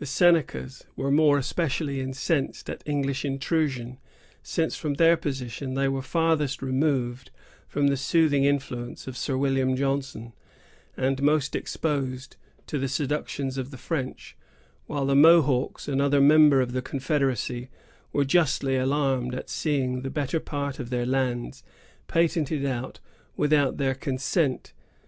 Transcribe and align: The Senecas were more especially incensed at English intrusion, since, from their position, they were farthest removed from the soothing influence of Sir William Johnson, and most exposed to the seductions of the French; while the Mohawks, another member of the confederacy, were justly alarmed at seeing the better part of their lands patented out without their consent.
The 0.00 0.04
Senecas 0.06 0.84
were 0.96 1.12
more 1.12 1.38
especially 1.38 2.00
incensed 2.00 2.68
at 2.68 2.82
English 2.86 3.24
intrusion, 3.24 3.98
since, 4.42 4.74
from 4.74 4.94
their 4.94 5.16
position, 5.16 5.74
they 5.74 5.86
were 5.86 6.02
farthest 6.02 6.60
removed 6.60 7.30
from 7.68 7.86
the 7.86 7.96
soothing 7.96 8.42
influence 8.42 9.06
of 9.06 9.16
Sir 9.16 9.36
William 9.38 9.76
Johnson, 9.76 10.32
and 10.96 11.22
most 11.22 11.54
exposed 11.54 12.34
to 12.66 12.80
the 12.80 12.88
seductions 12.88 13.56
of 13.58 13.70
the 13.70 13.78
French; 13.78 14.36
while 14.86 15.06
the 15.06 15.14
Mohawks, 15.14 15.86
another 15.86 16.20
member 16.20 16.60
of 16.60 16.72
the 16.72 16.82
confederacy, 16.82 17.70
were 18.12 18.24
justly 18.24 18.74
alarmed 18.76 19.36
at 19.36 19.48
seeing 19.48 20.02
the 20.02 20.10
better 20.10 20.40
part 20.40 20.80
of 20.80 20.90
their 20.90 21.06
lands 21.06 21.62
patented 22.08 22.66
out 22.66 22.98
without 23.36 23.76
their 23.76 23.94
consent. 23.94 24.72